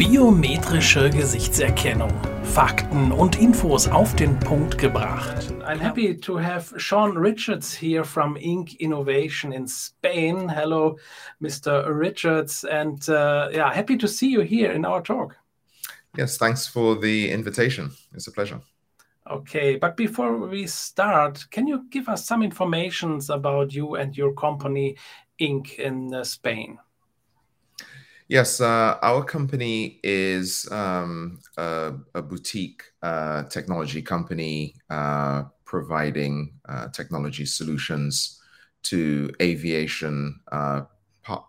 [0.00, 2.10] Biometrische Gesichtserkennung.
[2.42, 5.52] Fakten und Infos auf den Punkt gebracht.
[5.68, 8.80] I'm happy to have Sean Richards here from Inc.
[8.80, 10.48] Innovation in Spain.
[10.48, 10.96] Hello,
[11.38, 11.86] Mr.
[11.86, 15.36] Richards, and uh, yeah, happy to see you here in our talk.
[16.16, 17.90] Yes, thanks for the invitation.
[18.14, 18.62] It's a pleasure.
[19.30, 24.32] Okay, but before we start, can you give us some information about you and your
[24.32, 24.96] company,
[25.38, 25.78] Inc.
[25.78, 26.78] in uh, Spain?
[28.30, 36.86] Yes, uh, our company is um, a, a, boutique uh, technology company uh, providing uh,
[36.90, 38.40] technology solutions
[38.84, 40.82] to aviation uh,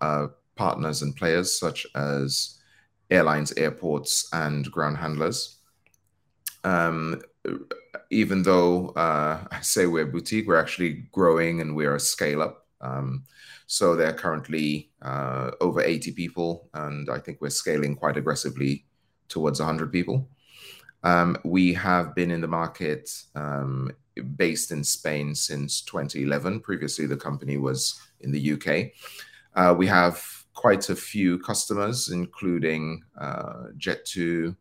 [0.01, 2.57] uh, partners and players such as
[3.11, 5.57] airlines, airports, and ground handlers.
[6.63, 7.21] Um,
[8.09, 12.65] even though I say we're boutique, we're actually growing and we're a scale up.
[12.81, 13.25] Um,
[13.71, 18.85] so they're currently uh, over 80 people, and I think we're scaling quite aggressively
[19.29, 20.27] towards 100 people.
[21.03, 23.89] Um, we have been in the market um,
[24.35, 26.59] based in Spain since 2011.
[26.59, 28.91] Previously, the company was in the UK.
[29.55, 30.21] Uh, we have
[30.53, 34.53] quite a few customers, including uh, Jet2,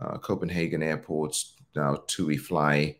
[0.00, 2.98] uh, Copenhagen Airports, now TUI Fly.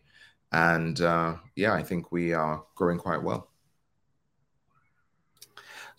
[0.52, 3.49] And uh, yeah, I think we are growing quite well.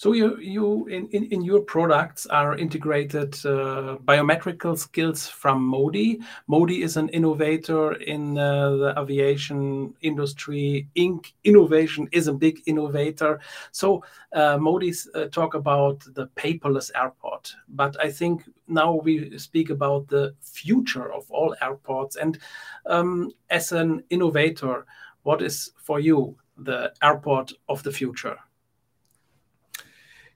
[0.01, 6.19] So you you in, in, in your products are integrated uh, biometrical skills from Modi.
[6.47, 10.87] Modi is an innovator in uh, the aviation industry.
[10.95, 13.39] INK Innovation is a big innovator.
[13.71, 19.69] So uh, Modi's uh, talk about the paperless airport, but I think now we speak
[19.69, 22.15] about the future of all airports.
[22.15, 22.39] And
[22.87, 24.87] um, as an innovator,
[25.21, 28.39] what is for you the airport of the future?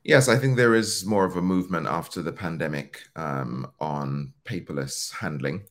[0.05, 5.11] Yes, I think there is more of a movement after the pandemic um, on paperless
[5.11, 5.63] handling.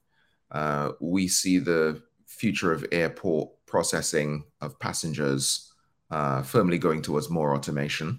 [0.50, 5.72] Uh, we see the future of airport processing of passengers
[6.10, 8.18] uh, firmly going towards more automation.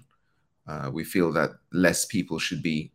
[0.66, 2.92] Uh, we feel that less people should be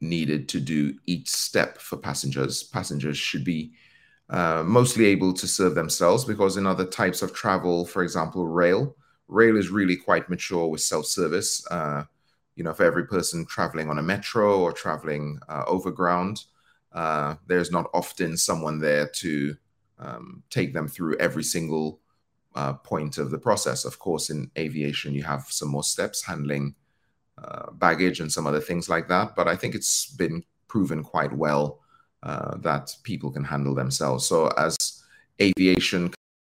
[0.00, 2.62] needed to do each step for passengers.
[2.62, 3.72] Passengers should be
[4.30, 8.96] uh, mostly able to serve themselves because in other types of travel, for example, rail,
[9.28, 12.04] rail is really quite mature with self-service uh,
[12.54, 16.44] you know, for every person traveling on a metro or traveling uh, overground,
[16.92, 19.56] uh, there's not often someone there to
[19.98, 22.00] um, take them through every single
[22.54, 23.84] uh, point of the process.
[23.84, 26.74] Of course, in aviation, you have some more steps handling
[27.42, 29.34] uh, baggage and some other things like that.
[29.34, 31.80] But I think it's been proven quite well
[32.22, 34.26] uh, that people can handle themselves.
[34.26, 34.76] So as
[35.40, 36.12] aviation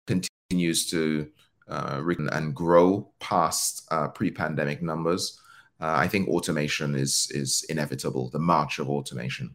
[0.07, 1.31] continues to
[1.69, 2.03] uh,
[2.33, 5.41] and grow past pre-pandemic numbers,
[5.85, 8.31] uh, I think automation is is inevitable.
[8.31, 9.55] The march of automation.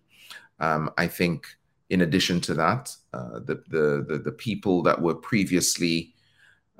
[0.59, 1.47] Um, I think,
[1.89, 6.13] in addition to that, uh, the, the, the the people that were previously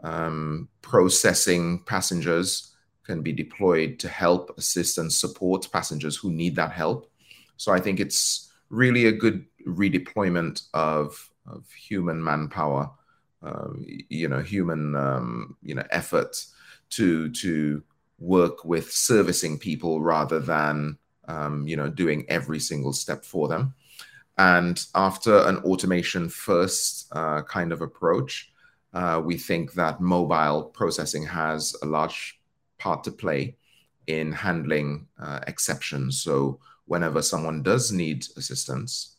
[0.03, 6.71] um, processing passengers can be deployed to help, assist, and support passengers who need that
[6.71, 7.09] help.
[7.57, 12.91] So I think it's really a good redeployment of of human manpower,
[13.41, 13.69] uh,
[14.09, 16.45] you know, human um, you know effort
[16.91, 17.83] to to
[18.19, 20.97] work with servicing people rather than
[21.27, 23.73] um, you know doing every single step for them.
[24.37, 28.51] And after an automation first uh, kind of approach
[28.93, 32.39] uh, we think that mobile processing has a large
[32.77, 33.55] part to play
[34.07, 36.21] in handling uh, exceptions.
[36.21, 39.15] So whenever someone does need assistance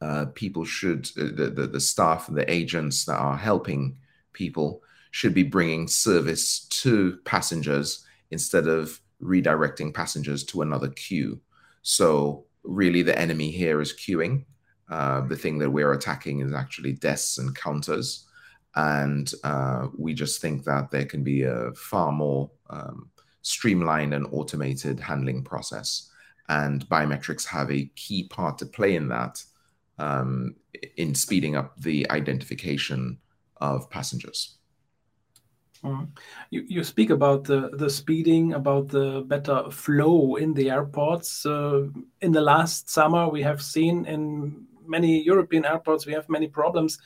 [0.00, 3.98] uh, people should uh, the, the, the staff the agents that are helping
[4.32, 11.40] people should be bringing service to passengers instead of redirecting passengers to another queue.
[11.82, 14.44] So really the enemy here is queuing.
[14.90, 18.26] Uh, the thing that we're attacking is actually desks and counters.
[18.74, 23.10] And uh, we just think that there can be a far more um,
[23.42, 26.10] streamlined and automated handling process.
[26.48, 29.42] And biometrics have a key part to play in that
[29.98, 30.54] um,
[30.96, 33.18] in speeding up the identification
[33.60, 34.57] of passengers.
[35.84, 36.08] Mm.
[36.50, 41.46] You, you speak about the, the speeding, about the better flow in the airports.
[41.46, 41.86] Uh,
[42.20, 46.98] in the last summer, we have seen in many European airports, we have many problems,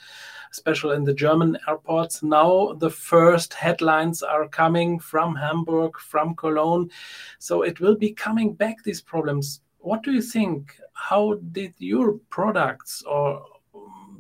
[0.51, 2.23] especially in the German airports.
[2.23, 6.91] Now, the first headlines are coming from Hamburg, from Cologne.
[7.39, 9.61] So it will be coming back, these problems.
[9.79, 10.77] What do you think?
[10.93, 13.45] How did your products or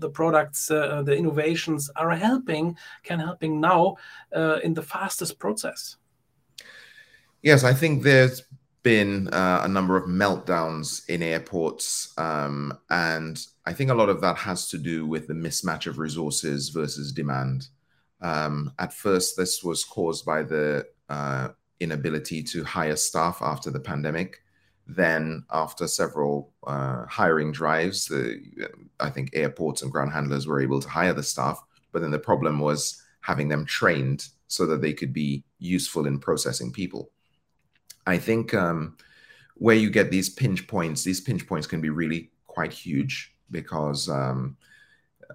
[0.02, 3.96] the products, uh, the innovations are helping, can helping now
[4.36, 5.96] uh, in the fastest process?
[7.42, 8.42] Yes, I think there's
[8.82, 12.12] been uh, a number of meltdowns in airports.
[12.18, 15.98] Um, and I think a lot of that has to do with the mismatch of
[15.98, 17.68] resources versus demand.
[18.20, 21.48] Um, at first, this was caused by the uh,
[21.80, 24.41] inability to hire staff after the pandemic.
[24.96, 28.68] Then, after several uh, hiring drives, the,
[29.00, 31.62] I think airports and ground handlers were able to hire the staff.
[31.92, 36.18] But then the problem was having them trained so that they could be useful in
[36.18, 37.10] processing people.
[38.06, 38.96] I think um,
[39.54, 44.08] where you get these pinch points, these pinch points can be really quite huge because
[44.08, 44.56] um,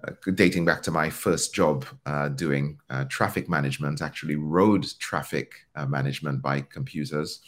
[0.04, 5.54] uh, dating back to my first job uh, doing uh, traffic management, actually road traffic
[5.74, 7.40] uh, management by computers,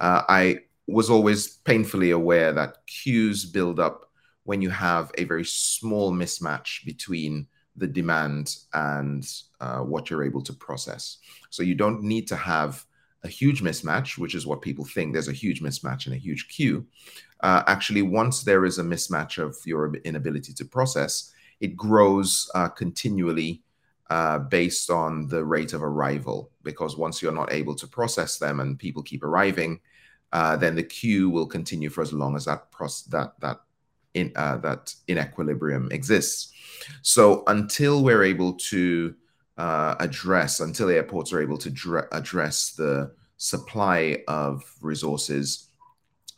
[0.00, 4.10] uh, I was always painfully aware that queues build up
[4.44, 7.46] when you have a very small mismatch between
[7.76, 9.28] the demand and
[9.60, 11.18] uh, what you're able to process.
[11.50, 12.84] So you don't need to have
[13.24, 16.48] a huge mismatch, which is what people think there's a huge mismatch and a huge
[16.48, 16.86] queue.
[17.40, 22.68] Uh, actually, once there is a mismatch of your inability to process, it grows uh,
[22.68, 23.62] continually
[24.10, 26.50] uh, based on the rate of arrival.
[26.62, 29.80] Because once you're not able to process them and people keep arriving,
[30.32, 32.66] uh, then the queue will continue for as long as that
[33.10, 33.60] that that
[34.14, 36.52] in uh, that in equilibrium exists.
[37.02, 39.14] So until we're able to
[39.58, 45.68] uh, address, until airports are able to dre- address the supply of resources,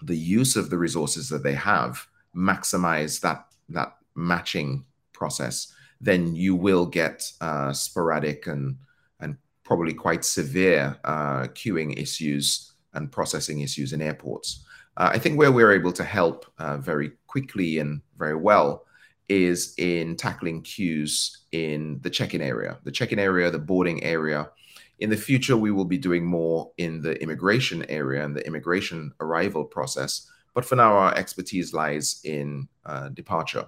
[0.03, 6.55] the use of the resources that they have, maximize that that matching process, then you
[6.55, 8.77] will get uh, sporadic and
[9.21, 14.65] and probably quite severe uh, queuing issues and processing issues in airports.
[14.97, 18.85] Uh, I think where we're able to help uh, very quickly and very well
[19.29, 24.51] is in tackling queues in the check-in area, the check-in area, the boarding area.
[25.01, 29.13] In the future, we will be doing more in the immigration area and the immigration
[29.21, 30.29] arrival process.
[30.55, 33.67] But for now, our expertise lies in uh, departure.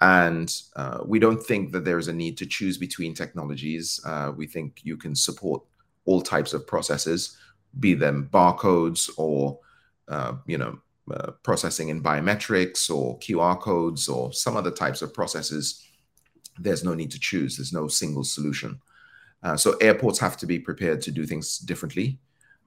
[0.00, 4.00] And uh, we don't think that there is a need to choose between technologies.
[4.04, 5.62] Uh, we think you can support
[6.04, 7.36] all types of processes,
[7.78, 9.58] be them barcodes or
[10.08, 10.78] uh, you know
[11.10, 15.84] uh, processing in biometrics or QR codes or some other types of processes,
[16.58, 17.56] there's no need to choose.
[17.56, 18.80] There's no single solution.
[19.42, 22.18] Uh, so airports have to be prepared to do things differently.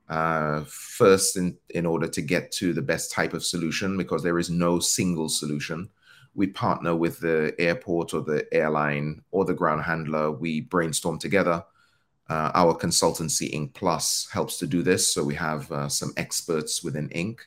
[0.09, 4.37] Uh, first, in, in order to get to the best type of solution, because there
[4.37, 5.89] is no single solution,
[6.35, 10.31] we partner with the airport or the airline or the ground handler.
[10.31, 11.63] We brainstorm together.
[12.27, 15.13] Uh, our consultancy, INK Plus, helps to do this.
[15.13, 17.39] So we have uh, some experts within INK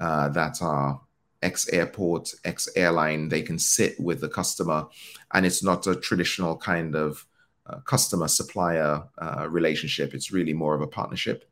[0.00, 1.00] uh, that are
[1.42, 3.28] ex airport, ex airline.
[3.28, 4.86] They can sit with the customer,
[5.32, 7.26] and it's not a traditional kind of
[7.66, 10.14] uh, customer supplier uh, relationship.
[10.14, 11.48] It's really more of a partnership.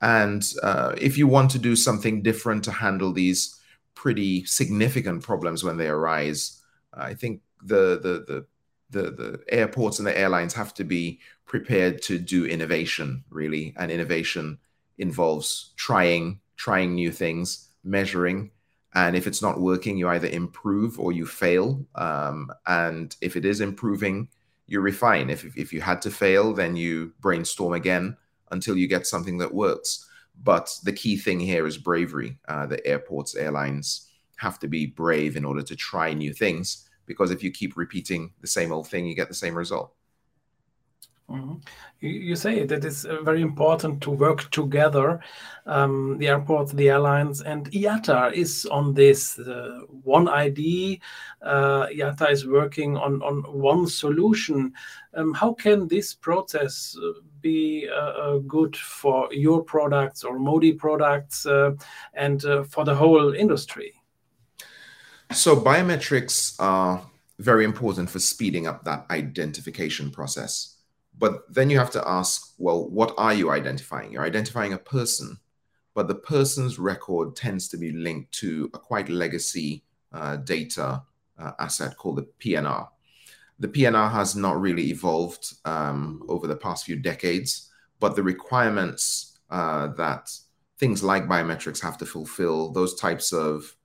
[0.00, 3.60] And uh, if you want to do something different to handle these
[3.94, 6.60] pretty significant problems when they arise,
[6.92, 8.46] I think the the the
[8.94, 13.90] the, the airports and the airlines have to be prepared to do innovation really and
[13.90, 14.58] innovation
[14.96, 18.50] involves trying trying new things measuring.
[18.94, 21.84] And if it's not working, you either improve or you fail.
[21.96, 24.28] Um, and if it is improving,
[24.68, 25.30] you refine.
[25.30, 28.16] If, if you had to fail, then you brainstorm again
[28.52, 30.08] until you get something that works.
[30.42, 32.38] But the key thing here is bravery.
[32.46, 37.30] Uh, the airports, airlines have to be brave in order to try new things because
[37.30, 39.94] if you keep repeating the same old thing, you get the same result.
[41.30, 41.54] Mm-hmm.
[42.00, 45.20] You, say that it's uh, very important to work together,
[45.64, 49.38] um, the airports, the airlines, and IATA is on this.
[49.38, 51.00] Uh, one ID,
[51.40, 54.74] uh, IATA is working on, on one solution.
[55.14, 60.74] Um, how can this process uh, be uh, uh, good for your products or Modi
[60.74, 61.46] products
[62.12, 63.94] and for the whole industry?
[65.34, 67.04] So, biometrics are
[67.38, 70.74] very important for speeding up that identification process
[71.18, 74.12] but then you have to ask, well, what are you identifying?
[74.12, 75.38] You're identifying a person,
[75.94, 81.02] but the person's record tends to be linked to a quite legacy uh, data
[81.38, 82.88] uh, asset called the PNR.
[83.60, 89.38] The PNR has not really evolved um, over the past few decades, but the requirements
[89.50, 90.30] uh, that
[90.78, 93.76] things like biometrics have to fulfill, those types of,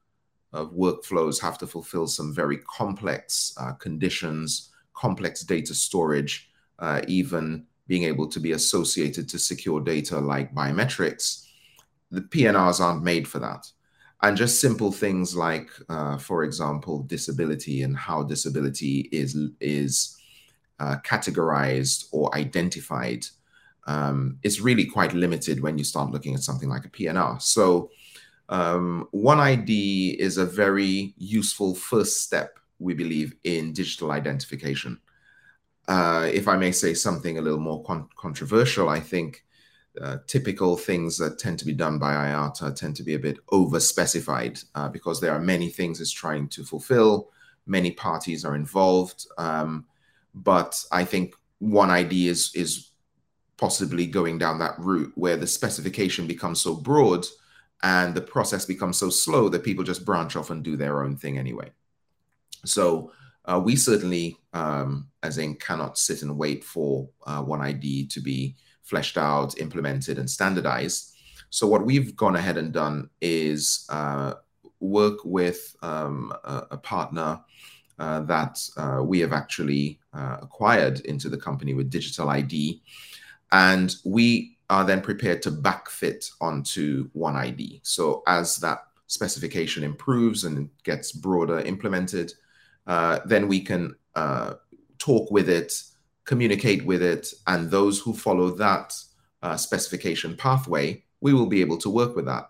[0.53, 7.65] of workflows have to fulfill some very complex uh, conditions, complex data storage uh, even
[7.87, 11.45] being able to be associated to secure data like biometrics,
[12.11, 13.69] the PNRs aren't made for that.
[14.21, 20.17] And just simple things like, uh, for example, disability and how disability is is
[20.79, 23.25] uh, categorized or identified
[23.89, 27.41] um, it's really quite limited when you start looking at something like a PNR.
[27.41, 27.89] So
[28.49, 34.99] um, OneID is a very useful first step, we believe, in digital identification.
[35.87, 39.43] Uh, if I may say something a little more con controversial, I think
[40.01, 43.37] uh, typical things that tend to be done by IATA tend to be a bit
[43.51, 47.29] over specified uh, because there are many things it's trying to fulfill,
[47.65, 49.25] many parties are involved.
[49.37, 49.85] Um,
[50.33, 52.91] but I think OneID is, is
[53.57, 57.25] possibly going down that route where the specification becomes so broad
[57.83, 61.15] and the process becomes so slow that people just branch off and do their own
[61.15, 61.71] thing anyway.
[62.65, 63.11] So
[63.45, 68.55] uh, we certainly, um, as in, cannot sit and wait for uh, OneID to be
[68.83, 71.15] fleshed out, implemented, and standardized.
[71.49, 74.33] So what we've gone ahead and done is uh,
[74.79, 77.41] work with um, a, a, partner
[77.97, 82.81] uh, that uh, we have actually uh, acquired into the company with Digital ID,
[83.51, 87.79] and we are then prepared to backfit onto OneID.
[87.83, 92.33] So as that specification improves and gets broader implemented,
[92.85, 94.55] uh, then we can uh,
[94.99, 95.73] talk with it,
[96.25, 98.93] communicate with it, and those who follow that
[99.41, 102.49] uh, specification pathway, we will be able to work with that.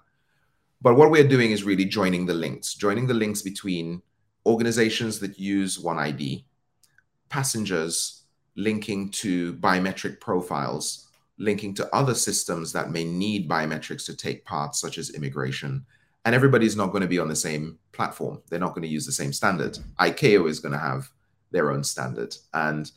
[0.81, 4.01] But what we're doing is really joining the links, joining the links between
[4.45, 6.43] organizations that use OneID,
[7.29, 8.23] passengers
[8.55, 11.08] linking to biometric profiles,
[11.39, 15.85] linking to other systems that may need biometrics to take part, such as immigration.
[16.25, 18.41] And everybody's not going to be on the same platform.
[18.49, 19.79] They're not going to use the same standard.
[19.99, 21.09] ICAO is going to have
[21.51, 22.35] their own standard.
[22.53, 22.91] And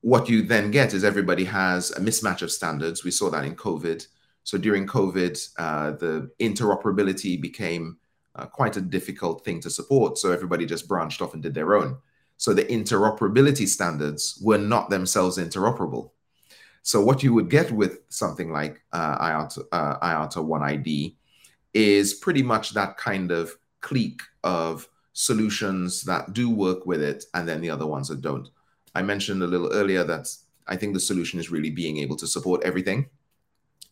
[0.00, 3.04] what you then get is everybody has a mismatch of standards.
[3.04, 4.06] We saw that in COVID.
[4.44, 7.98] So during COVID, uh, the interoperability became
[8.36, 10.18] uh, quite a difficult thing to support.
[10.18, 11.96] So everybody just branched off and did their own.
[12.36, 16.10] So the interoperability standards were not themselves interoperable.
[16.84, 21.16] So what you would get with something like uh, IATA, uh, IATA OneID
[21.72, 27.48] is pretty much that kind of clique of solutions that do work with it, and
[27.48, 28.50] then the other ones that don't.
[28.94, 30.28] I mentioned a little earlier that
[30.66, 33.08] I think the solution is really being able to support everything.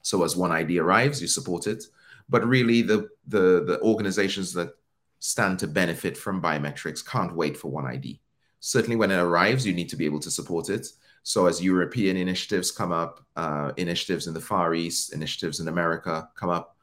[0.02, 1.84] So as one ID arrives, you support it.
[2.28, 4.74] But really, the, the, the organizations that
[5.18, 8.20] stand to benefit from biometrics can't wait for one ID.
[8.60, 10.88] Certainly, when it arrives, you need to be able to support it.
[11.22, 16.28] So, as European initiatives come up, uh, initiatives in the Far East, initiatives in America
[16.34, 16.76] come up,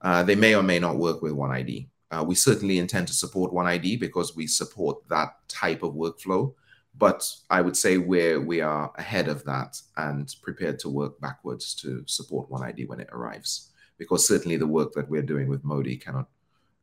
[0.00, 1.88] uh, they may or may not work with OneID.
[2.10, 6.54] Uh, we certainly intend to support OneID because we support that type of workflow.
[6.96, 11.74] But I would say we're we are ahead of that and prepared to work backwards
[11.76, 15.96] to support OneID when it arrives because certainly the work that we're doing with Modi
[15.96, 16.26] cannot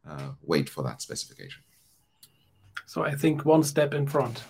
[0.08, 1.64] uh, wait for that specification.
[2.86, 4.44] So I think one step in front.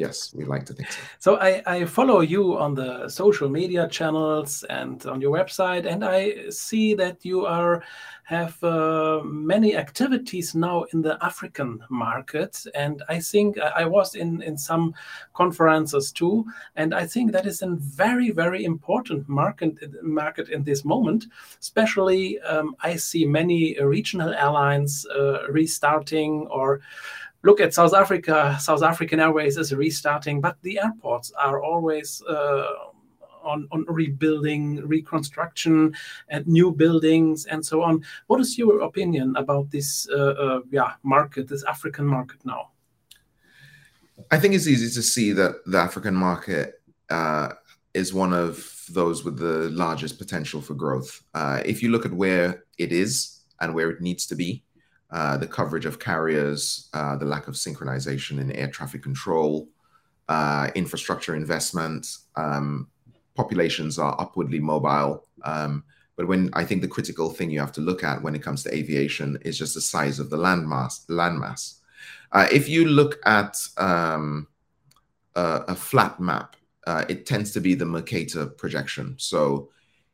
[0.00, 1.00] Yes, we like to think so.
[1.18, 6.02] So I, I follow you on the social media channels and on your website, and
[6.02, 7.82] I see that you are
[8.24, 12.64] have uh, many activities now in the African market.
[12.76, 14.94] And I think I was in in some
[15.34, 20.82] conferences too, and I think that is a very very important market market in this
[20.82, 21.26] moment.
[21.60, 26.80] Especially, um, I see many regional airlines uh, restarting or
[27.42, 28.56] look at South Africa.
[28.60, 32.66] South African Airways is restarting, but the airports are always uh,
[33.42, 35.94] on, on rebuilding, reconstruction,
[36.28, 38.04] and new buildings, and so on.
[38.26, 42.70] What is your opinion about this uh, uh, yeah, market, this African market now?
[44.30, 47.50] I think it's easy to see that the African market uh,
[47.94, 51.22] is one of those with the largest potential for growth.
[51.34, 54.62] Uh, if you look at where it is and where it needs to be,
[55.12, 59.68] uh, the coverage of carriers, uh, the lack of synchronization in air traffic control,
[60.28, 62.06] uh, infrastructure investment.
[62.36, 62.88] Um,
[63.34, 65.26] populations are upwardly mobile.
[65.42, 65.84] Um,
[66.16, 68.62] but when I think the critical thing you have to look at when it comes
[68.62, 71.06] to aviation is just the size of the landmass.
[71.06, 71.78] Landmass.
[72.32, 74.46] Uh, if you look at um,
[75.34, 79.14] a, a, flat map, uh, it tends to be the Mercator projection.
[79.18, 79.70] So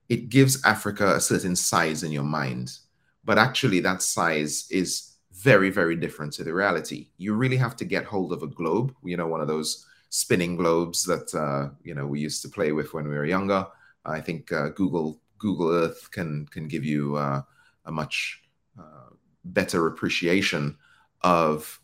[0.08, 2.78] it gives Africa a certain size in your mind
[3.26, 7.08] but actually that size is very very different to the reality.
[7.18, 10.56] You really have to get hold of a globe you know one of those spinning
[10.56, 13.66] globes that uh, you know we used to play with when we were younger.
[14.04, 17.42] I think uh, google google earth can can give you uh,
[17.84, 18.42] a much
[18.78, 19.10] uh,
[19.44, 20.76] better appreciation
[21.22, 21.80] of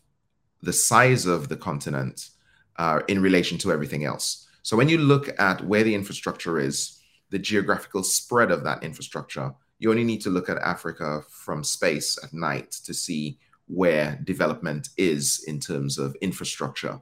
[0.61, 2.29] the size of the continent
[2.77, 4.47] uh, in relation to everything else.
[4.63, 9.53] So when you look at where the infrastructure is the geographical spread of that infrastructure
[9.83, 13.37] you only need to look at Africa from space at night to see
[13.67, 17.01] where development is in terms of infrastructure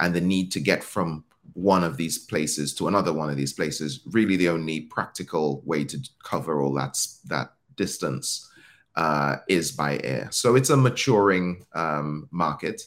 [0.00, 3.52] and the need to get from one of these places to another one of these
[3.52, 8.50] places, really the only practical way to cover all that that distance
[8.96, 10.26] uh, is by air.
[10.32, 12.82] So it's a maturing um, market,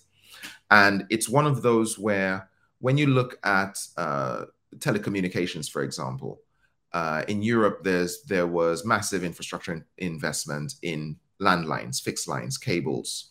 [0.70, 4.46] and it's one of those where when you look at uh,
[4.80, 6.42] telecommunications, for example,
[6.94, 13.30] uh, in Europe, there's there was massive infrastructure investment in landlines, fixed lines, cables.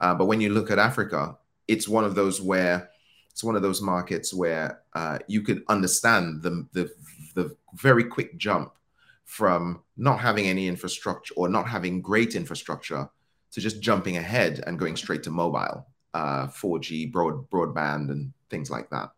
[0.00, 1.36] Uh, but when you look at Africa,
[1.66, 2.90] it's one of those where
[3.30, 6.90] it's one of those markets where uh, you could understand the, the
[7.34, 8.72] the very quick jump
[9.24, 13.08] from not having any infrastructure or not having great infrastructure
[13.52, 18.70] to just jumping ahead and going straight to mobile, uh, 4G, broad broadband, and things
[18.70, 19.10] like that.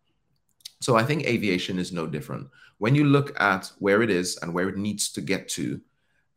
[0.81, 2.47] So I think aviation is no different.
[2.81, 5.79] When you look at where it is and where it needs to get to,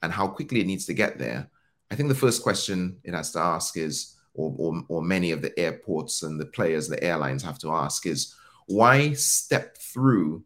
[0.03, 1.49] and how quickly it needs to get there,
[1.91, 5.41] I think the first question it has to ask is, or, or, or many of
[5.41, 8.35] the airports and the players, the airlines have to ask is,
[8.67, 10.45] why step through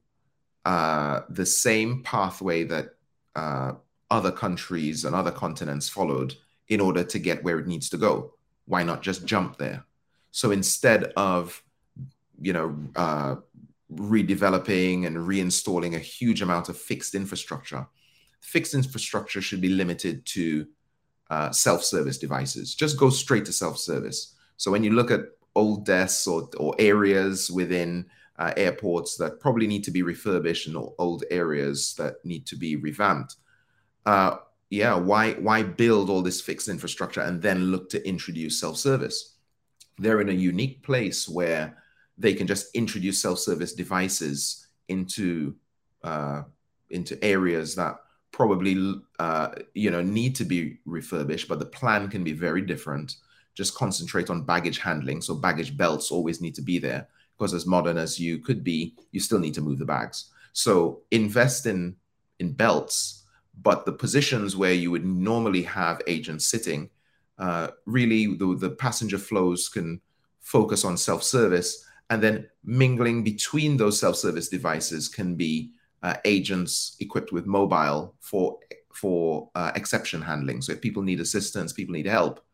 [0.65, 2.91] uh, the same pathway that
[3.35, 3.73] uh,
[4.09, 6.33] other countries and other continents followed
[6.69, 8.35] in order to get where it needs to go?
[8.67, 9.85] Why not just jump there?
[10.31, 11.61] So instead of,
[12.41, 13.35] you know, uh,
[13.93, 17.87] redeveloping and reinstalling a huge amount of fixed infrastructure,
[18.41, 20.67] fixed infrastructure should be limited to
[21.31, 22.75] uh, self-service devices.
[22.75, 24.35] Just go straight to self-service.
[24.57, 25.21] So when you look at
[25.55, 28.07] old desks or, or areas within
[28.39, 32.77] uh, airports that probably need to be refurbished and old areas that need to be
[32.77, 33.37] revamped,
[34.07, 34.37] uh,
[34.71, 39.37] yeah, why why build all this fixed infrastructure and then look to introduce self-service?
[39.99, 41.77] They're in a unique place where
[42.19, 45.55] they can just introduce self-service devices into
[46.03, 46.43] uh,
[46.91, 47.97] into areas that
[48.33, 53.17] probably uh, you know need to be refurbished, but the plan can be very different.
[53.55, 55.21] Just concentrate on baggage handling.
[55.21, 58.95] So baggage belts always need to be there because as modern as you could be,
[59.13, 60.31] you still need to move the bags.
[60.53, 61.97] So invest in
[62.41, 63.25] in belts,
[63.63, 66.91] but the positions where you would normally have agents sitting,
[67.39, 70.01] uh, really the, the passenger flows can
[70.41, 77.33] focus on self-service and then mingling between those self-service devices can be uh, agents equipped
[77.33, 78.59] with mobile for
[78.93, 80.61] for uh, exception handling.
[80.61, 82.45] So if people need assistance, people need help,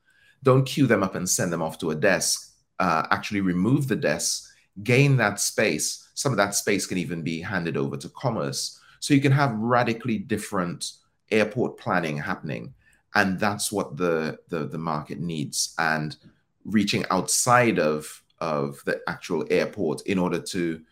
[0.43, 2.53] don't queue them up and send them off to a desk.
[2.79, 4.51] Uh, actually, remove the desk,
[4.83, 6.09] gain that space.
[6.15, 8.81] Some of that space can even be handed over to commerce.
[9.01, 10.93] So you can have radically different
[11.31, 12.75] airport planning happening,
[13.15, 15.75] and that's what the the, the market needs.
[15.79, 16.17] And
[16.65, 20.83] reaching outside of of the actual airport in order to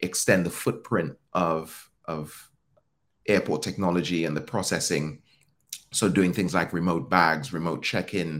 [0.00, 2.50] extend the footprint of of
[3.26, 5.22] airport technology and the processing.
[5.92, 8.30] So doing things like remote bags, remote check-in,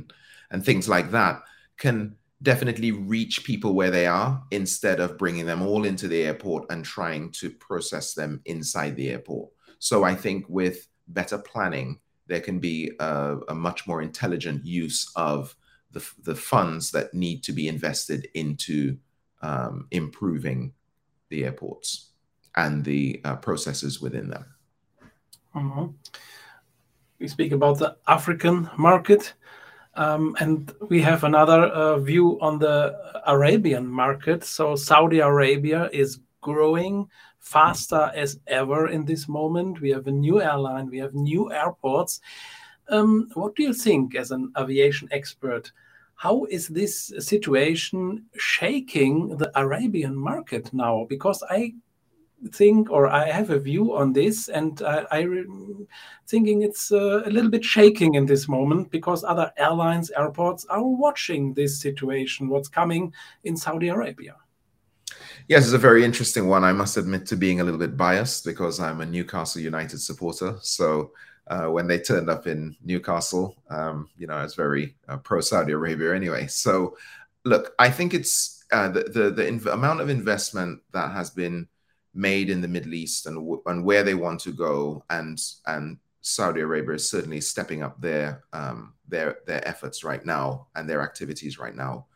[0.50, 1.42] and things like that
[1.76, 6.62] can definitely reach people where they are instead of bringing them all into the airport
[6.70, 9.50] and trying to process them inside the airport.
[9.78, 15.10] So I think with better planning, there can be a, a much more intelligent use
[15.16, 15.54] of
[15.92, 18.96] the, the funds that need to be invested into
[19.42, 20.72] um, improving
[21.28, 22.10] the airports
[22.56, 24.44] and the uh, processes within them.
[25.54, 25.86] Mm-hmm.
[27.18, 29.34] We speak about the African market,
[29.94, 32.96] um, and we have another uh, view on the
[33.26, 34.44] Arabian market.
[34.44, 37.08] So, Saudi Arabia is growing
[37.40, 39.80] faster as ever in this moment.
[39.80, 42.20] We have a new airline, we have new airports.
[42.88, 45.72] Um, what do you think, as an aviation expert?
[46.14, 51.06] How is this situation shaking the Arabian market now?
[51.08, 51.74] Because I
[52.52, 55.86] think, or I have a view on this, and I, am
[56.26, 60.84] thinking it's uh, a little bit shaking in this moment because other airlines, airports are
[60.84, 63.12] watching this situation, what's coming
[63.44, 64.36] in Saudi Arabia.
[65.48, 66.64] Yes, it's a very interesting one.
[66.64, 70.58] I must admit to being a little bit biased because I'm a Newcastle United supporter.
[70.60, 71.12] So
[71.48, 75.40] uh, when they turned up in Newcastle, um, you know, I was very uh, pro
[75.40, 76.46] Saudi Arabia anyway.
[76.46, 76.96] So,
[77.44, 81.68] look, I think it's uh, the the, the inv- amount of investment that has been
[82.14, 85.98] made in the Middle East and w- and where they want to go, and and
[86.20, 91.02] Saudi Arabia is certainly stepping up their um, their their efforts right now and their
[91.02, 92.06] activities right now.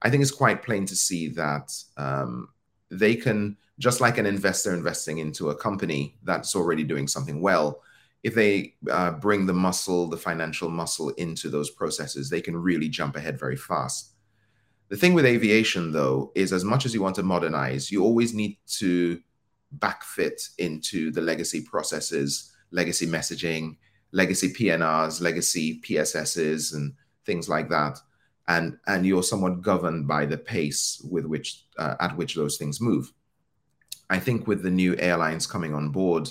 [0.00, 2.50] I think it's quite plain to see that um,
[2.90, 7.82] they can, just like an investor investing into a company that's already doing something well,
[8.22, 12.88] if they uh, bring the muscle, the financial muscle into those processes, they can really
[12.88, 14.12] jump ahead very fast.
[14.88, 18.34] The thing with aviation, though, is as much as you want to modernize, you always
[18.34, 19.20] need to
[19.78, 23.76] backfit into the legacy processes, legacy messaging,
[24.12, 26.94] legacy PNRs, legacy PSSs, and
[27.26, 27.98] things like that.
[28.48, 32.80] And, and you're somewhat governed by the pace with which uh, at which those things
[32.80, 33.12] move.
[34.08, 36.30] I think with the new airlines coming on board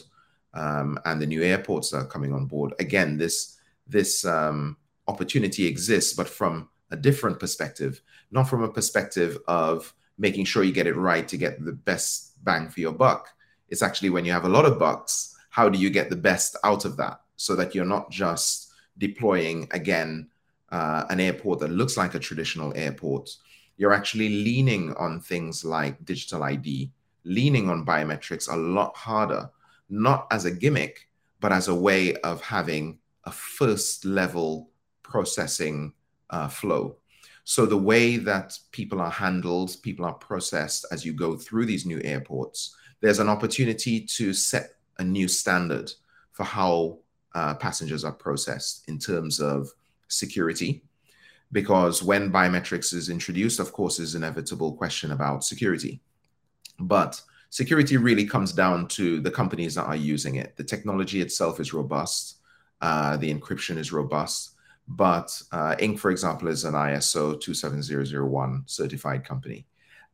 [0.58, 5.66] um, and the new airports that are coming on board, again, this this um, opportunity
[5.66, 10.88] exists, but from a different perspective, not from a perspective of making sure you get
[10.88, 13.30] it right to get the best bang for your buck.
[13.70, 16.58] It's actually when you have a lot of bucks, how do you get the best
[16.64, 20.28] out of that so that you're not just deploying again
[20.72, 23.30] uh, an airport that looks like a traditional airport.
[23.78, 26.92] You're actually leaning on things like digital ID,
[27.24, 29.50] leaning on biometrics a lot harder,
[29.90, 31.08] not as a gimmick,
[31.40, 34.70] but as a way of having a first level
[35.04, 35.94] processing
[36.30, 36.98] uh, flow.
[37.44, 41.86] So the way that people are handled, people are processed as you go through these
[41.86, 45.92] new airports, there's an opportunity to set a new standard
[46.32, 47.00] for how
[47.36, 49.70] uh, passengers are processed in terms of
[50.08, 50.84] security.
[51.52, 56.02] Because when biometrics is introduced, of course, is an inevitable question about security.
[56.80, 60.56] But security really comes down to the companies that are using it.
[60.58, 62.38] The technology itself is robust,
[62.82, 64.52] uh, the encryption is robust,
[64.88, 69.66] but uh, Ink, for example, is an ISO 27001 certified company.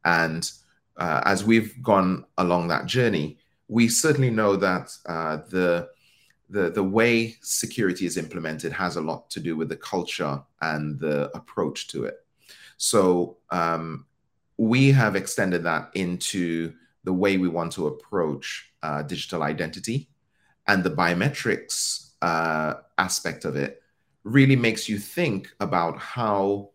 [0.06, 0.50] And
[0.98, 5.90] uh, as we've gone along that journey, we certainly know that uh, the,
[6.50, 11.00] the, the way security is implemented has a lot to do with the culture and
[11.00, 12.26] the approach to it.
[12.78, 14.06] So um,
[14.58, 20.10] we have extended that into the way we want to approach uh, digital identity
[20.68, 23.82] and the biometrics uh, aspect of it
[24.24, 26.70] really makes you think about how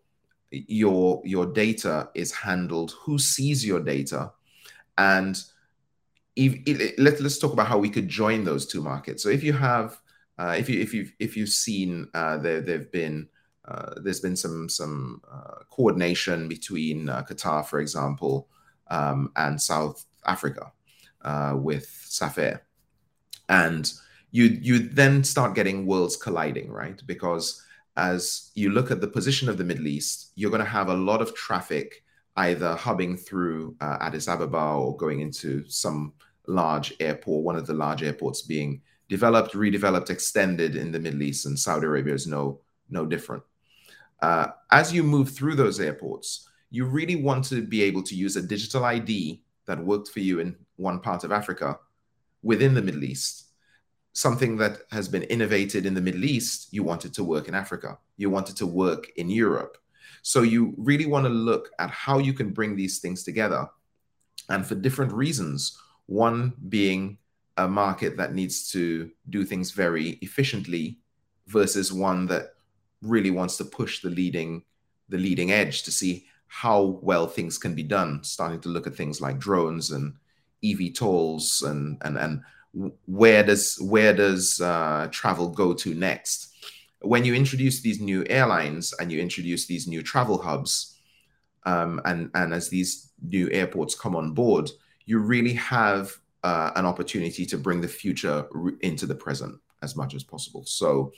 [0.51, 4.33] your your data is handled, who sees your data,
[4.97, 5.43] and
[6.37, 9.23] if, if, let, us talk about how we could join those two markets.
[9.23, 10.01] So if you have,
[10.39, 13.29] uh, if you if you if you've seen uh, there there've been
[13.67, 18.49] uh, there's been some some uh, coordination between uh, Qatar, for example,
[18.89, 20.73] um, and South Africa
[21.23, 22.63] uh, with SAFER,
[23.49, 23.93] and
[24.31, 27.01] you you then start getting worlds colliding, right?
[27.07, 27.65] Because
[27.97, 30.95] as you look at the position of the Middle East, you're going to have a
[30.95, 32.05] lot of traffic
[32.37, 36.13] either hubbing through uh, Addis Ababa or going into some
[36.47, 41.47] large airport, one of the large airports being developed, redeveloped, extended in the Middle East,
[41.47, 42.61] and Saudi Arabia is no
[42.91, 43.43] no different.
[44.21, 48.37] Uh, as you move through those airports, you really want to be able to use
[48.37, 51.79] a digital ID that worked for you in one part of Africa
[52.43, 53.49] within the Middle East
[54.19, 57.97] something that has been innovated in the Middle East, you wanted to work in Africa.
[58.17, 59.79] You wanted to work in Europe.
[60.23, 63.69] So you really want to look at how you can bring these things together.
[64.49, 67.19] And for different reasons, one being
[67.59, 70.99] a market that needs to do things very efficiently
[71.47, 72.55] versus one that
[73.03, 74.65] really wants to push the leading
[75.11, 78.95] the leading edge to see how well things can be done starting to look at
[78.95, 80.15] things like drones and
[80.65, 82.43] ev tolls and and and
[83.07, 86.55] where does where does uh, travel go to next?
[87.01, 90.97] When you introduce these new airlines and you introduce these new travel hubs,
[91.65, 94.71] um, and and as these new airports come on board,
[95.07, 98.47] you really have uh, an opportunity to bring the future
[98.81, 100.65] into the present as much as possible.
[100.67, 101.13] So,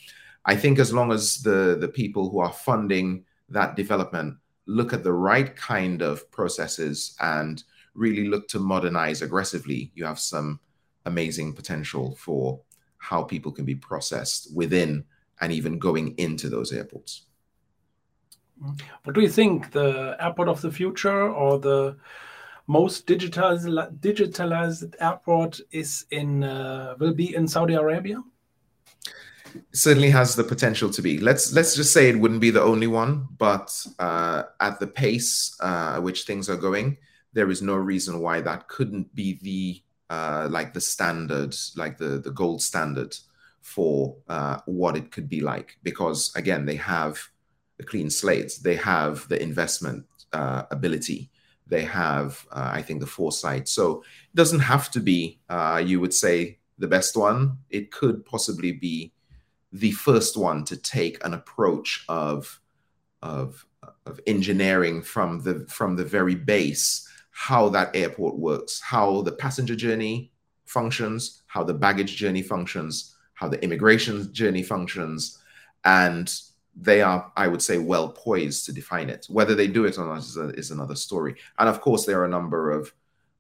[0.45, 4.37] I think as long as the the people who are funding that development
[4.71, 10.19] look at the right kind of processes and really look to modernize aggressively, you have
[10.19, 10.61] some
[11.07, 12.61] amazing potential for
[12.99, 15.05] how people can be processed within
[15.41, 17.27] and even going into those airports.
[19.05, 21.97] What do you think the airport of the future or the
[22.67, 28.23] most digitalized digitalized airport is in uh, will be in Saudi Arabia?
[29.73, 31.19] Certainly has the potential to be.
[31.19, 35.57] Let's let's just say it wouldn't be the only one, but uh, at the pace
[35.61, 36.99] uh, at which things are going,
[37.33, 39.83] there is no reason why that couldn't be the
[40.15, 43.17] uh, like the standard, like the the gold standard
[43.61, 45.79] for uh, what it could be like.
[45.83, 47.19] Because again, they have
[47.77, 51.31] the clean slate, they have the investment uh, ability,
[51.67, 53.69] they have, uh, I think, the foresight.
[53.69, 55.39] So it doesn't have to be,
[55.85, 57.59] you would say, the best one.
[57.69, 59.13] It could possibly be
[59.73, 62.61] the first one to take an approach of
[63.23, 63.67] of
[64.07, 69.75] of engineering from the from the very base how that airport works, how the passenger
[69.75, 70.31] journey
[70.67, 75.39] functions, how the baggage journey functions, how the immigration journey functions.
[75.85, 76.31] And
[76.77, 79.25] they are, I would say, well poised to define it.
[79.31, 81.37] Whether they do it or not is, a, is another story.
[81.59, 82.93] And of course, there are a number of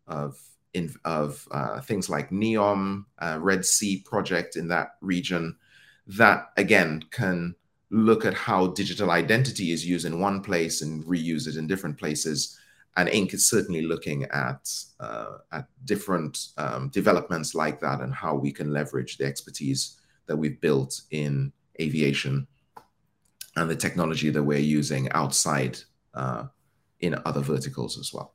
[0.06, 0.40] of
[0.72, 5.56] in, of uh, things like NEOM, uh, Red Sea project in that region,
[6.16, 7.54] that again can
[7.90, 11.98] look at how digital identity is used in one place and reuse it in different
[11.98, 12.58] places
[12.96, 14.68] and INK is certainly looking at
[14.98, 20.36] uh, at different um, developments like that and how we can leverage the expertise that
[20.36, 22.46] we've built in aviation
[23.56, 25.78] and the technology that we're using outside
[26.14, 26.44] uh,
[27.00, 28.34] in other verticals as well.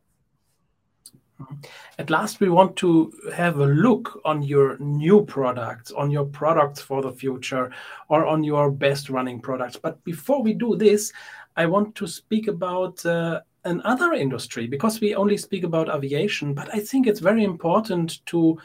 [1.99, 6.81] At last, we want to have a look on your new products, on your products
[6.81, 7.71] for the future,
[8.09, 9.77] or on your best running products.
[9.77, 11.11] But before we do this,
[11.57, 16.53] I want to speak about uh, another industry because we only speak about aviation.
[16.53, 18.57] But I think it's very important to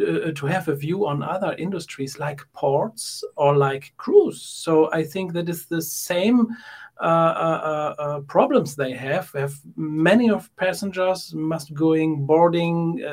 [0.00, 4.42] uh, to have a view on other industries like ports or like cruise.
[4.42, 6.48] So I think that is the same
[6.98, 9.30] uh, uh, uh, uh problems they have.
[9.32, 13.04] have many of passengers must going boarding,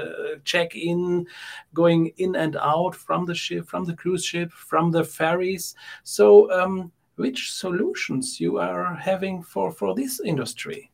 [0.46, 1.28] check in,
[1.74, 5.76] going in and out from the ship, from the cruise ship, from the ferries.
[6.04, 10.93] So um, which solutions you are having for for this industry?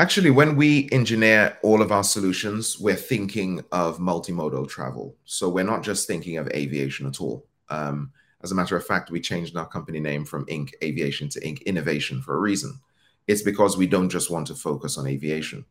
[0.00, 5.14] Actually, when we engineer all of our solutions, we're thinking of multimodal travel.
[5.26, 7.44] So we're not just thinking of aviation at all.
[7.68, 8.10] Um,
[8.42, 11.66] as a matter of fact, we changed our company name from INK Aviation to INK
[11.66, 12.80] Innovation for a reason.
[13.26, 15.66] It's because we don't just want to focus on aviation.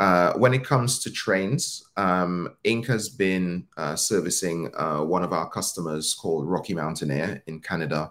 [0.00, 5.32] Uh, when it comes to trains, um, INK has been uh, servicing uh, one of
[5.32, 8.10] our customers called Rocky Mountaineer in Canada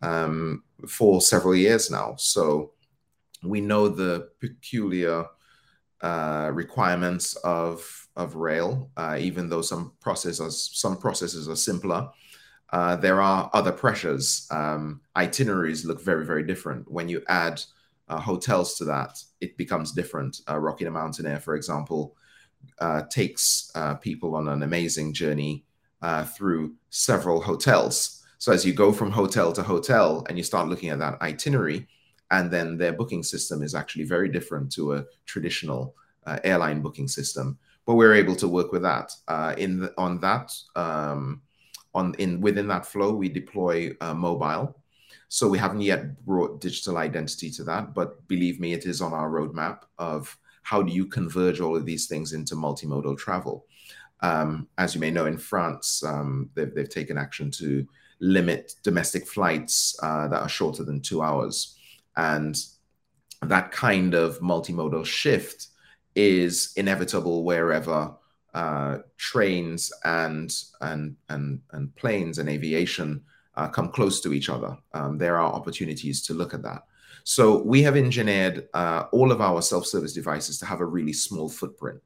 [0.00, 2.14] um, for several years now.
[2.16, 2.70] So
[3.44, 5.26] we know the peculiar
[6.04, 12.10] uh, requirements of of rail, uh, even though some processes some processes are simpler.
[12.72, 14.46] Uh, there are other pressures.
[14.50, 16.90] Um, itineraries look very very different.
[16.90, 17.62] When you add
[18.08, 20.42] uh, hotels to that, it becomes different.
[20.48, 22.16] Uh, Rocky Mountaineer, for example,
[22.80, 23.70] uh, takes
[24.02, 25.64] people on an amazing journey
[26.36, 28.22] through several hotels.
[28.36, 31.88] So as you go from hotel to hotel and you start looking at that itinerary,
[32.34, 35.94] and then their booking system is actually very different to a traditional
[36.26, 37.58] uh, airline booking system.
[37.86, 39.12] But we're able to work with that.
[39.28, 41.42] Uh, in the, on that, um,
[41.94, 44.76] on in within that flow, we deploy uh, mobile.
[45.28, 49.12] So we haven't yet brought digital identity to that, but believe me, it is on
[49.12, 53.66] our roadmap of how do you converge all of these things into multimodal travel.
[54.20, 57.86] Um, as you may know, in France, um, they've, they've, taken action to
[58.20, 61.76] limit domestic flights uh, that are shorter than two hours.
[62.16, 62.56] And
[63.42, 65.68] that kind of multimodal shift
[66.14, 68.14] is inevitable wherever
[68.54, 73.22] uh, trains and, and, and, and planes and aviation
[73.56, 74.76] uh, come close to each other.
[74.92, 76.84] Um, there are opportunities to look at that.
[77.24, 81.48] So we have engineered uh, all of our self-service devices to have a really small
[81.48, 82.00] footprint.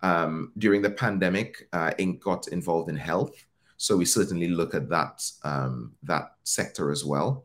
[0.00, 3.34] Um, during the pandemic, uh, INK got involved in health,
[3.76, 7.44] so we certainly look at that um, that sector as well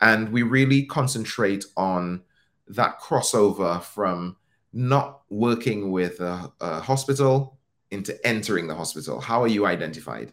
[0.00, 2.22] and we really concentrate on
[2.68, 4.36] that crossover from
[4.72, 7.58] not working with a, a, hospital
[7.90, 9.20] into entering the hospital.
[9.20, 10.32] How are you identified?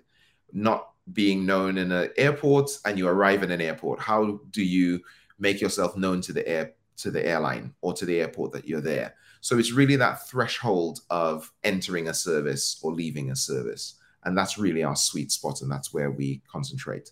[0.51, 3.99] Not being known in an airport and you arrive in an airport.
[3.99, 5.01] How do you
[5.39, 8.81] make yourself known to the air to the airline or to the airport that you're
[8.81, 9.15] there?
[9.41, 13.95] So it's really that threshold of entering a service or leaving a service.
[14.23, 17.11] And that's really our sweet spot, and that's where we concentrate.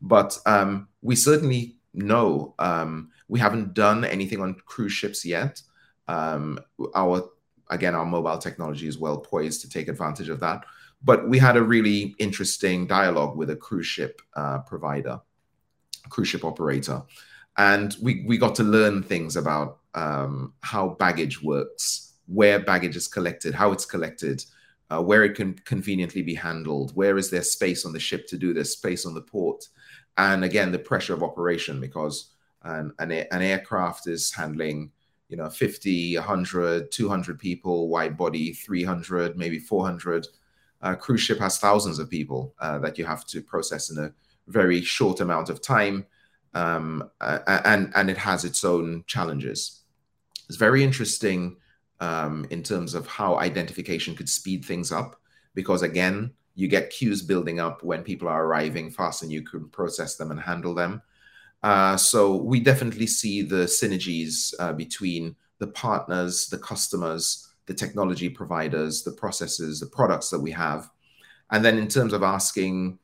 [0.00, 5.60] But um, we certainly no, um, we haven't done anything on cruise ships yet.
[6.06, 6.58] Um,
[6.94, 7.30] our
[7.70, 10.64] again, our mobile technology is well poised to take advantage of that.
[11.02, 15.20] But we had a really interesting dialogue with a cruise ship uh, provider,
[16.08, 17.02] cruise ship operator,
[17.56, 23.08] and we we got to learn things about um, how baggage works, where baggage is
[23.08, 24.44] collected, how it's collected.
[24.90, 28.38] Uh, where it can conveniently be handled, where is there space on the ship to
[28.38, 29.62] do this, space on the port,
[30.18, 32.32] and again the pressure of operation because
[32.64, 34.90] an, an, aircraft is handling
[35.28, 40.26] you know 50 100 200 people wide body 300 maybe 400
[40.82, 44.12] uh, cruise ship has thousands of people uh, that you have to process in a
[44.48, 46.06] very short amount of time
[46.54, 49.82] um, and and it has its own challenges.
[50.48, 51.56] It's very interesting
[52.00, 55.20] um, in terms of how identification could speed things up
[55.54, 59.68] because again you get queues building up when people are arriving fast and you can
[59.68, 61.00] process them and handle them.
[61.62, 68.28] Uh, so we definitely see the synergies uh, between the partners, the customers, the technology
[68.28, 70.90] providers, the processes, the products that we have.
[71.52, 72.98] And then in terms of asking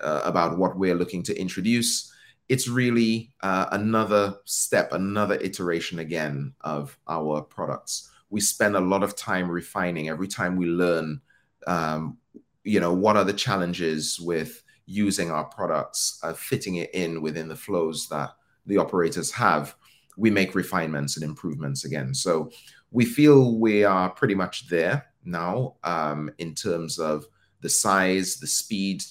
[0.00, 2.12] uh, about what we're looking to introduce,
[2.48, 8.12] it's really uh, another step, another iteration again of our products.
[8.30, 11.20] We spend a lot of time refining every time we learn
[11.66, 12.18] um,
[12.64, 17.48] you know, what are the challenges with using our products, uh, fitting it in within
[17.48, 18.30] the flows that
[18.66, 19.74] the operators have.
[20.16, 22.14] we make refinements and improvements again.
[22.14, 22.50] So
[22.92, 27.26] we feel we are pretty much there now um, in terms of
[27.62, 29.02] the size, the speed.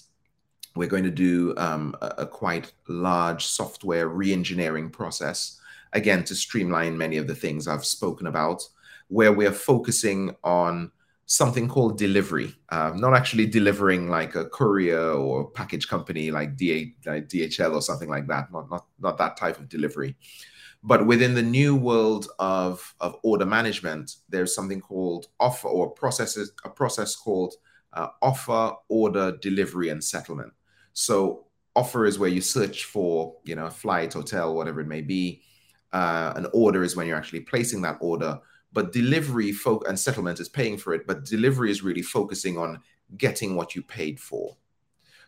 [0.78, 5.60] We're going to do um, a, a, quite large software re-engineering process,
[5.92, 8.64] again, to streamline many of the things I've spoken about,
[9.10, 10.90] where we're focusing on
[11.26, 16.94] something called delivery, uh, not actually delivering like a courier or package company like, DA,
[17.06, 20.16] like DHL or something like that, not, not, not that type of delivery.
[20.84, 26.52] But within the new world of, of order management, there's something called offer or processes,
[26.66, 27.54] a process called
[27.94, 30.52] uh, offer, order, delivery, and settlement.
[30.92, 35.42] So offer is where you search for, you know, flight, hotel, whatever it may be.
[35.94, 38.40] Uh, an order is when you're actually placing that order.
[38.74, 39.54] But delivery
[39.88, 41.06] and settlement is paying for it.
[41.08, 42.82] But delivery is really focusing on
[43.18, 44.58] getting what you paid for.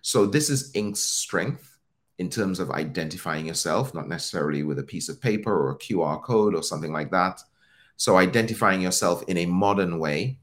[0.01, 1.75] So this is INK's strength
[2.17, 6.21] in terms of identifying yourself, not necessarily with a piece of paper or a QR
[6.21, 7.41] code or something like that.
[7.97, 10.39] So, identifying yourself in a modern way,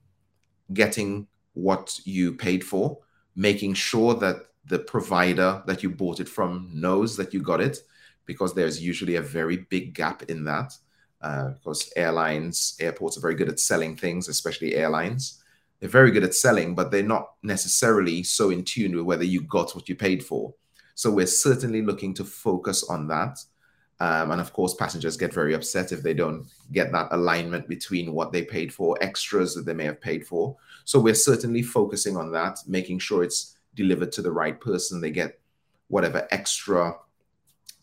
[0.72, 2.98] getting what you paid for,
[3.36, 7.78] making sure that the provider that you bought it from knows that you got it,
[8.24, 10.72] because there's usually a very big gap in that.
[11.22, 15.40] Uh, because airlines, airports are very good at selling things, especially airlines.
[15.78, 19.42] They're very good at selling, but they're not necessarily so in tune with whether you
[19.42, 20.52] got what you paid for.
[20.94, 23.38] So we're certainly looking to focus on that.
[24.00, 28.12] Um, and of course, passengers get very upset if they don't get that alignment between
[28.14, 30.56] what they paid for, extras that they may have paid for.
[30.84, 35.00] So we're certainly focusing on that, making sure it's delivered to the right person.
[35.00, 35.38] They get
[35.86, 36.96] whatever extra,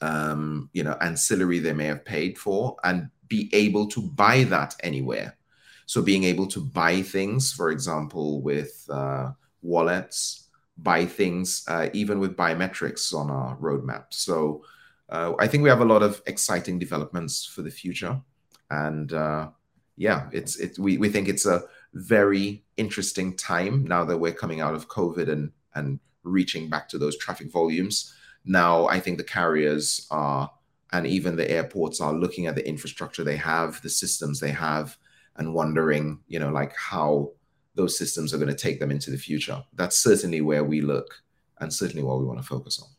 [0.02, 4.75] um, you know, ancillary they may have paid for, and be able to buy that
[4.81, 5.37] anywhere.
[5.85, 12.19] So being able to buy things, for example, with uh, wallets, buy things, uh, even
[12.19, 14.05] with biometrics on our roadmap.
[14.09, 14.63] So
[15.09, 18.21] uh, I think we have a lot of exciting developments for the future,
[18.69, 19.49] and uh,
[19.97, 20.77] yeah, it's it.
[20.77, 21.63] We we think it's a
[21.93, 26.99] very interesting time now that we're coming out of COVID and and reaching back to
[26.99, 28.13] those traffic volumes.
[28.45, 30.51] Now I think the carriers are
[30.91, 34.97] and even the airports are looking at the infrastructure they have, the systems they have,
[35.36, 37.32] and wondering, you know, like how
[37.75, 39.63] those systems are going to take them into the future.
[39.73, 41.21] That's certainly where we look
[41.60, 42.89] and certainly what we want to focus on.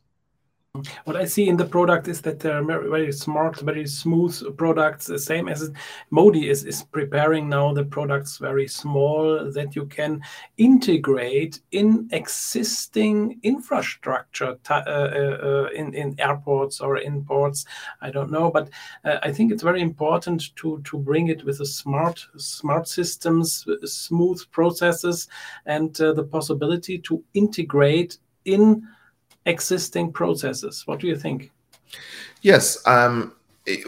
[1.04, 5.06] What I see in the product is that they're very, smart, very smooth products.
[5.06, 5.72] The same as
[6.10, 10.20] MODI is, is preparing now the products very small that you can
[10.58, 17.64] integrate in existing infrastructure uh, uh, in, in airports or in ports.
[18.00, 18.70] I don't know, but
[19.04, 23.66] uh, I think it's very important to, to bring it with a smart smart systems,
[23.84, 25.26] smooth processes,
[25.66, 28.86] and uh, the possibility to integrate in
[29.46, 30.86] existing processes.
[30.86, 31.50] What do you think?
[32.42, 33.34] Yes, um,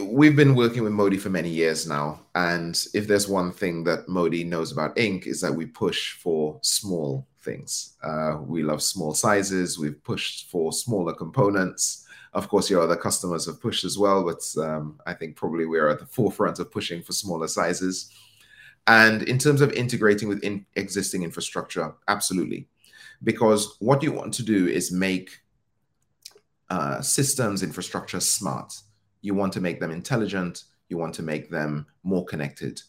[0.00, 4.08] we've been working with MODI for many years now, and if there's one thing that
[4.08, 7.96] MODI knows about INK is that we push for small things.
[8.02, 9.78] Uh, we love small sizes.
[9.78, 12.06] We've pushed for smaller components.
[12.34, 15.88] Of course, your other customers have pushed as well, but um, I think probably we're
[15.88, 18.10] at the forefront of pushing for smaller sizes.
[18.86, 22.68] And in terms of integrating with in existing infrastructure, absolutely.
[23.22, 25.41] Because what you want to do is make
[26.72, 28.72] uh, systems infrastructure smart.
[29.20, 30.64] You want to make them intelligent.
[30.88, 32.80] You want to make them more connected.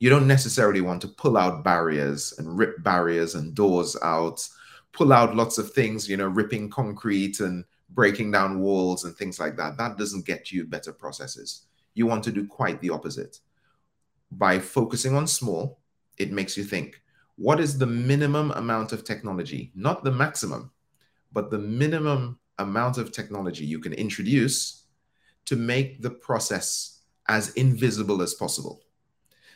[0.00, 4.46] You don't necessarily want to pull out barriers and rip barriers and doors out,
[4.90, 9.38] pull out lots of things, you know, ripping concrete and breaking down walls and things
[9.38, 9.78] like that.
[9.78, 11.66] That doesn't get you better processes.
[11.94, 13.38] You want to do quite the opposite.
[14.32, 15.78] By focusing on small,
[16.18, 17.00] it makes you think
[17.36, 20.72] what is the minimum amount of technology, not the maximum,
[21.32, 24.84] but the minimum amount of technology you can introduce
[25.46, 28.82] to make the process as invisible as possible.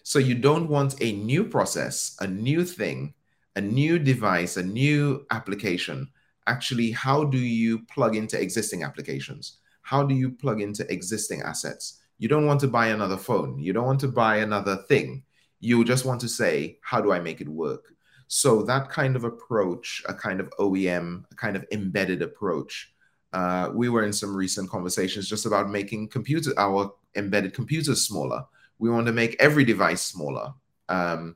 [0.02, 3.14] So you don't want a new process, a new thing,
[3.56, 6.08] a new device, a new application.
[6.46, 9.58] Actually, how do you plug into existing applications?
[9.82, 12.00] How do you plug into existing assets?
[12.18, 13.58] You don't want to buy another phone.
[13.58, 15.24] You don't want to buy another thing.
[15.60, 17.94] You just want to say, how do I make it work?
[18.28, 22.93] So that kind of approach, a kind of OEM, a kind of embedded approach,
[23.34, 28.44] uh, we were in some recent conversations just about making computer our embedded computers smaller.
[28.78, 30.54] We want to make every device smaller.
[30.88, 31.34] Um,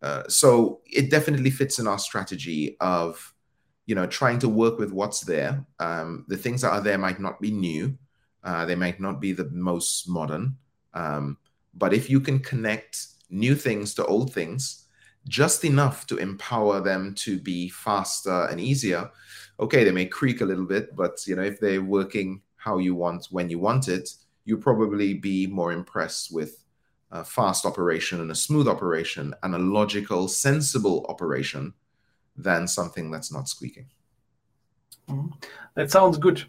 [0.00, 3.34] uh, so it definitely fits in our strategy of,
[3.84, 5.66] you know, trying to work with what's there.
[5.78, 7.98] Um, the things that are there might not be new,
[8.42, 10.56] uh, they might not be the most modern,
[10.94, 11.36] um,
[11.74, 14.83] but if you can connect new things to old things,
[15.28, 19.10] just enough to empower them to be faster and easier,
[19.58, 22.94] okay, they may creak a little bit, but you know, if they're working how you
[22.94, 24.10] want when you want it,
[24.44, 26.64] you'll probably be more impressed with
[27.10, 31.72] a fast operation and a smooth operation and a logical, sensible operation
[32.36, 33.86] than something that's not squeaking.
[35.08, 35.28] Mm-hmm.
[35.76, 36.44] That sounds good.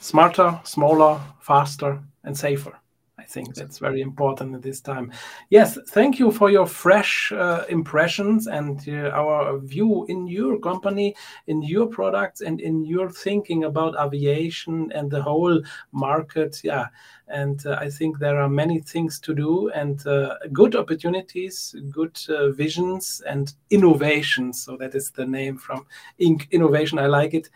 [0.00, 2.78] Smarter, smaller, faster, and safer.
[3.26, 5.10] I think that's very important at this time.
[5.50, 11.16] Yes, thank you for your fresh uh, impressions and uh, our view in your company,
[11.48, 15.60] in your products, and in your thinking about aviation and the whole
[15.90, 16.60] market.
[16.62, 16.86] Yeah,
[17.28, 22.18] and uh, I think there are many things to do and uh, good opportunities, good
[22.28, 24.62] uh, visions, and innovations.
[24.62, 25.86] So that is the name from.
[26.18, 26.98] Innovation.
[26.98, 27.50] I like it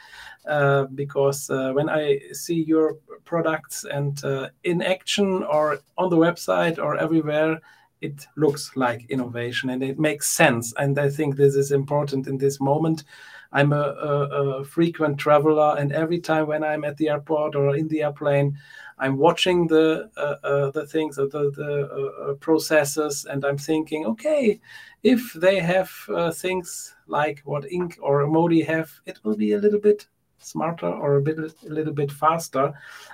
[0.47, 4.21] uh, because when I see your products and
[4.64, 7.61] in action or on the website or everywhere
[8.01, 12.39] it looks like innovation and it makes sense and i think this is important in
[12.39, 13.05] this moment
[13.53, 17.77] i'm a, a, a, frequent traveler and every time when i'm at the airport or
[17.77, 18.57] in the airplane
[19.01, 24.07] i'm watching the uh, uh, the things the, the uh, uh, processes and i'm thinking
[24.07, 24.61] okay
[25.03, 29.59] if they have uh, things like what INK or MODI have it will be a
[29.59, 30.07] little bit
[30.38, 32.72] smarter or a bit a little bit faster.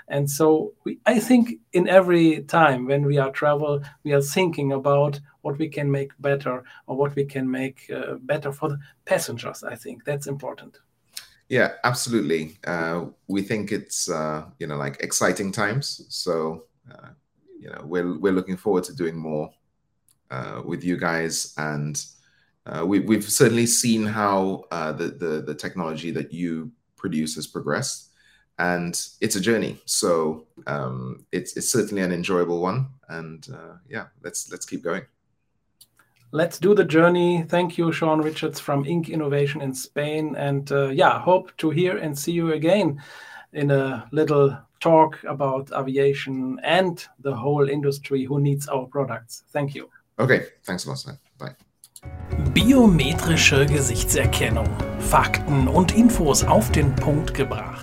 [0.08, 4.72] And so we, i think in every time when we are travel we are thinking
[4.72, 8.78] about what we can make better or what we can make uh, better for the
[9.04, 10.04] passengers i think.
[10.04, 10.78] That's important
[11.48, 12.58] yeah absolutely.
[12.66, 16.06] Uh, we think it's uh, you know like exciting times.
[16.08, 17.08] So uh,
[17.58, 19.50] you know we're, we're looking forward to doing more
[20.30, 21.54] uh, with you guys.
[21.58, 22.04] And
[22.66, 28.10] uh, we, we've certainly seen how the, the the technology that you produce has progressed.
[28.58, 29.78] And it's a journey.
[29.84, 32.86] So um, it's, it's certainly an enjoyable one.
[33.08, 35.02] And uh, yeah let's let's keep going
[36.32, 37.44] let's do the journey.
[37.48, 39.08] Thank you Shawn Richards from INK.
[39.08, 40.34] Innovation in spain.
[40.36, 43.00] And uh, yeah hope to hear and see you again
[43.52, 49.44] in a little talk about aviation and the whole industry who needs our products.
[49.52, 49.88] Thank you.
[50.18, 50.46] Okay.
[50.64, 51.04] Thanks a lot
[51.38, 51.54] bye.
[52.54, 54.68] Biometrische Gesichtserkennung.
[54.98, 57.75] Fakten und Infos auf den Punkt gebracht.